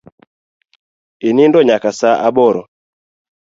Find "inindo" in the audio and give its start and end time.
1.29-1.57